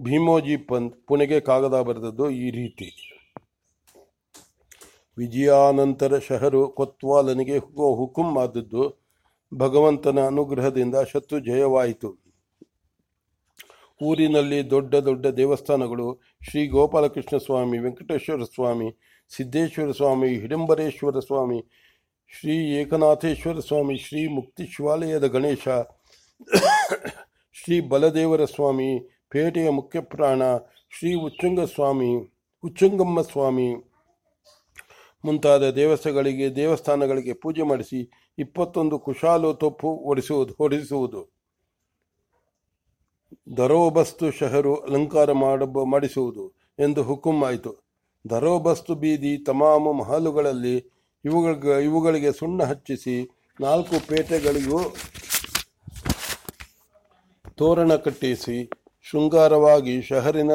ಭೀಮೋಜಿ 0.03 0.57
ಪಂತ್ 0.69 0.97
ಪುಣೆಗೆ 1.09 1.39
ಕಾಗದ 1.49 1.77
ಬರೆದದ್ದು 1.89 2.27
ಈ 2.45 2.47
ರೀತಿ. 2.59 2.89
ವಿಜಯಾನಂತರ 5.19 6.19
ಶಹರು 6.29 6.63
ಕೊತ್ವಾಲನಿಗೆ 6.81 7.57
ಹುಕುಂ 8.01 8.31
ಆದದ್ದು 8.45 8.85
ಭಗವಂತನ 9.55 10.27
ಅನುಗ್ರಹದಿಂದ 10.27 10.95
ಶತ್ರು 11.13 11.39
ಜಯವಾಯಿತು. 11.39 12.23
ಊರಿನಲ್ಲಿ 14.03 14.71
ದೊಡ್ಡ 14.71 14.95
ದೊಡ್ಡ 14.95 15.27
ದೇವಸ್ಥಾನಗಳು, 15.27 16.21
ಶ್ರೀ 16.51 16.67
ಗೋಪಾಲಕೃಷ್ಣ 16.67 17.37
ಸ್ವಾಮಿ, 17.37 17.79
ವೆಂಕಟೇಶ್ವರ 17.79 18.45
ಸ್ವಾಮಿ, 18.45 18.97
ಸಿದ್ದೇಶ್ವರ 19.31 19.91
ಸ್ವಾಮಿ, 19.91 20.29
ಹಿಡಂಬರೇಶ್ವರ 20.29 21.19
ಸ್ವಾಮಿ, 21.19 21.65
ಶ್ರೀ 22.29 22.57
ಏಕನಾಥೇಶ್ವರ 22.57 23.61
ಸ್ವಾಮಿ, 23.61 23.97
ಶ್ರೀ 23.97 24.27
ಮುಕ್ತಿ 24.27 24.67
ಶಿವಾಲಯದ 24.67 25.27
ಗಣೇಶ, 25.27 25.69
ಶ್ರೀ 27.53 27.81
ಬಲದೇವರ 27.81 28.45
ಸ್ವಾಮಿ, 28.45 28.91
ಪೇಟೆಯ 29.31 29.71
ಮುಖ್ಯಪ್ರಾಣ 29.71 30.43
ಶ್ರೀ 30.91 31.15
ಉಚ್ಚುಂಗ 31.15 31.61
ಸ್ವಾಮಿ, 31.61 32.33
ಉಚ್ಚುಂಗಮ್ಮ 32.65 33.21
ಸ್ವಾಮಿ 33.21 33.75
ಮುಂತಾದ 35.25 35.71
ದೇವಸ್ಥಗಳಿಗೆ, 35.71 36.55
ದೇವಸ್ಥಾನಗಳಿಗೆ 36.55 37.33
ಪೂಜೆ 37.33 37.63
ಮಾಡಿಸಿ 37.63 38.22
ಇಪ್ಪತ್ತೊಂದು 38.39 38.99
ಕುಶಾಲು 38.99 39.55
ತೊಪ್ಪು 39.55 39.89
ಒಡಿಸುವುದು 39.89 40.55
ಹೊಡಿಸುವುದು 40.59 41.33
ದರೋಬಸ್ತು 43.57 44.31
ಶಹರು 44.31 44.77
ಅಲಂಕಾರ 44.77 45.33
ಮಾಡಬ, 45.33 45.83
ಮಾಡಿಸುವುದು 45.83 46.45
ಎಂದು 46.79 47.03
ಹುಕುಂ 47.03 47.45
ಆಯಿತು. 47.45 47.73
ದರೋಬಸ್ತು 48.31 48.95
ಬೀದಿ 48.95 49.39
ತಮಾಮು 49.39 49.93
ಮಹಲುಗಳಲ್ಲಿ 49.93 50.77
ಇವುಗಳಿಗೆ 51.25 51.85
ಇವುಗಳಿಗೆ 51.85 52.33
ಸುಣ್ಣ 52.33 52.63
ಹಚ್ಚಿಸಿ 52.65 53.17
ನಾಲ್ಕು 53.61 54.07
ಪೇಟೆಗಳಿಗೂ 54.09 54.81
ತೋರಣ 57.59 57.97
ಕಟ್ಟಿಸಿ 57.97 58.71
ಶೃಂಗಾರವಾಗಿ 59.03 60.03
ಶಹರಿನ 60.03 60.51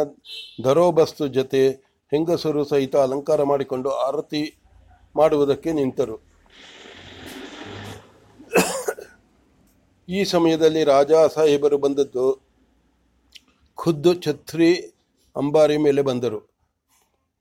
ದರೋಬಸ್ತು 0.64 1.28
ಜತೆ 1.28 1.70
ಹೆಂಗಸರು 2.12 2.66
ಸಹಿತ 2.66 2.96
ಅಲಂಕಾರ 2.96 3.44
ಮಾಡಿಕೊಂಡು 3.44 3.90
ಆರತಿ 3.90 4.58
ಮಾಡುವುದಕ್ಕೆ 5.16 5.72
ನಿಂತರು. 5.72 6.37
ಈ 10.08 10.20
ಸಮಯದಲ್ಲಿ 10.34 10.82
ರಾಜಾ 10.94 11.22
ಸಾಹೇಬರು 11.36 11.78
ಬಂದದ್ದು 11.86 12.28
ಖುದ್ದು 13.78 14.12
ಛತ್ರಿ 14.26 14.70
ಅಂಬಾರಿ 15.36 15.76
ಮೇಲೆ 15.86 16.02
ಬಂದರು. 16.10 16.40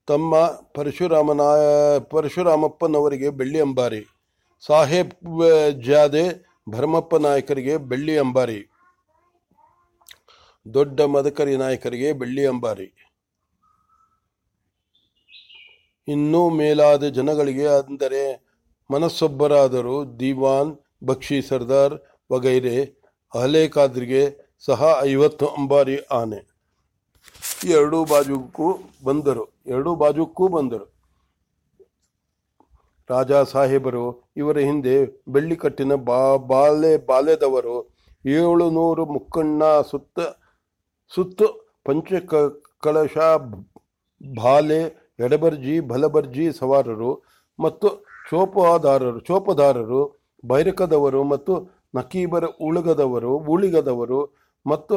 ತಮ್ಮ 0.08 0.34
ಪರಶುರಾಮನ, 0.76 1.42
ಪರಶುರಾಮಪ್ಪನವರಿಗೆ 2.12 3.28
ಬೆಳ್ಳಿ 3.38 3.60
ಅಂಬಾರಿ, 3.66 4.02
ಸಾಹೇಬ್ 4.64 5.14
ಜಾದೆ 5.88 6.24
ಭರಮಪ್ಪ 6.74 7.14
ನಾಯಕರಿಗೆ 7.26 7.74
ಬೆಳ್ಳಿ 7.90 8.14
ಅಂಬಾರಿ, 8.24 8.60
ದೊಡ್ಡ 10.66 11.00
ಮದಕರಿ 11.14 11.54
ನಾಯಕರಿಗೆ 11.64 12.08
ಬೆಳ್ಳಿ 12.20 12.44
ಅಂಬಾರಿ. 12.52 12.88
ಇನ್ನೂ 16.08 16.42
ಮೇಲಾದ 16.58 17.04
ಜನಗಳಿಗೆ 17.18 17.68
ಅಂದರೆ 17.78 18.22
ಮನಸ್ಸೊಬ್ಬರಾದರೂ 18.90 19.96
ದಿವಾನ್, 20.20 20.72
ಬಕ್ಷಿ 21.10 21.38
ಸರ್ದಾರ್ 21.50 21.96
ವಗೈರೆ 22.30 23.02
ಅಹಲೆ 23.34 23.68
ಖಾದ್ರಿಗೆ 23.68 24.46
ಸಹ 24.64 24.98
ಐವತ್ತು 25.02 25.46
ಅಂಬಾರಿ 25.46 25.96
ಆನೆ. 25.96 26.56
ಎರಡೂ 27.64 28.04
ಬಾಜುಕ್ಕೂ 28.04 28.78
ಬಂದರು. 29.04 29.54
ಎರಡೂ 29.66 29.94
ಬಾಜುಕ್ಕೂ 29.94 30.48
ಬಂದರು. 30.48 30.96
ರಾಜ 33.10 33.32
ಸಾಹೇಬರು 33.32 34.32
ಇವರ 34.36 34.58
ಹಿಂದೆ 34.58 35.22
ಬೆಳ್ಳಿಕಟ್ಟಿನ 35.28 35.94
ಬಾ, 35.94 36.36
ಬಾಲೆ 36.36 37.06
ಬಾಲ್ಯದವರು 37.06 37.94
ಏಳು 38.26 38.70
ನೂರು 38.70 39.06
ಮುಕ್ಕಣ್ಣ 39.06 39.80
ಸುತ್ತ, 39.80 40.20
ಸುತ್ತು 41.14 41.76
ಪಂಚ 41.84 42.12
ಕ- 42.12 42.62
ಕಳಶ, 42.80 43.18
ಬಾಲೆ, 44.42 45.12
ಎಡಬರ್ಜಿ, 45.18 45.80
ಬಲಬರ್ಜಿ 45.80 46.52
ಸವಾರರು 46.52 47.22
ಮತ್ತು 47.60 47.88
ಚೋಪದಾರರು 48.30 49.20
ಚೋಪದಾರರು, 49.20 50.30
ಬೈರಕದವರು 50.46 51.24
ಮತ್ತು 51.24 51.75
ನಕೀಬರ 51.96 52.44
ಉಳುಗದವರು, 52.68 53.32
ಉಳಿಗದವರು 53.54 54.20
ಮತ್ತು 54.66 54.96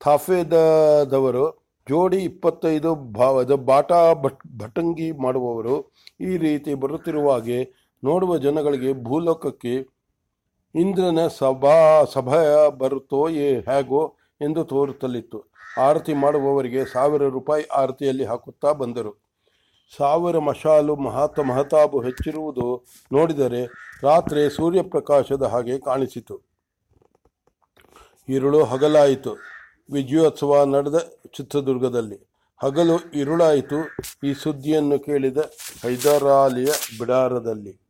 ಥಾಫೇದದವರು, 0.00 1.44
ಜೋಡಿ 1.86 2.18
ಇಪ್ಪತ್ತೈದು 2.24 2.90
ಭಾವದ 3.18 3.52
ಬಾಟಾ 3.68 4.00
ಭಟ್, 4.24 4.42
ಭಟಂಗಿ 4.60 5.08
ಮಾಡುವವರು 5.24 5.76
ಈ 6.28 6.30
ರೀತಿ 6.36 6.72
ಬರುತ್ತಿರುವಾಗೆ 6.82 7.58
ನೋಡುವ 8.02 8.32
ಜನಗಳಿಗೆ 8.36 8.90
ಭೂಲೋಕಕ್ಕೆ 9.08 9.74
ಇಂದ್ರನ 10.74 11.20
ಸಭಾ 11.38 11.76
ಸಭೆಯ 12.14 12.54
ಬರುತ್ತೋ 12.78 13.20
ಏ 13.44 13.48
ಹೇಗೋ 13.68 14.02
ಎಂದು 14.40 14.62
ತೋರುತ್ತಲಿತ್ತು. 14.72 15.38
ಆರತಿ 15.78 16.14
ಮಾಡುವವರಿಗೆ 16.14 16.80
ಸಾವಿರ 16.92 17.24
ರೂಪಾಯಿ 17.36 17.64
ಆರತಿಯಲ್ಲಿ 17.80 18.24
ಹಾಕುತ್ತಾ 18.24 18.70
ಬಂದರು. 18.80 19.12
ಸಾವಿರ 19.92 20.36
ಮಶಾಲು 20.48 20.94
ಮಹಾತ, 21.06 21.36
ಮಹತಾಬು 21.50 21.98
ಹೆಚ್ಚಿರುವುದು 22.00 22.66
ನೋಡಿದರೆ 23.12 23.62
ರಾತ್ರಿ 24.04 24.50
ಸೂರ್ಯಪ್ರಕಾಶದ 24.56 25.42
ಹಾಗೆ 25.42 25.78
ಕಾಣಿಸಿತು. 25.78 26.36
ಇರುಳು 28.28 28.64
ಹಗಲಾಯಿತು. 28.64 29.32
ವಿಜಯೋತ್ಸವ 29.92 30.64
ನಡೆದ 30.64 30.98
ಚಿತ್ರದುರ್ಗದಲ್ಲಿ 31.36 32.18
ಹಗಲು 32.62 32.96
ಇರುಳಾಯಿತು. 33.12 33.78
ಈ 34.28 34.32
ಸುದ್ದಿಯನ್ನು 34.34 34.98
ಕೇಳಿದ 34.98 35.40
ಹೈದರಾಲಿಯ 35.82 36.70
ಬಿಡಾರದಲ್ಲಿ 36.98 37.83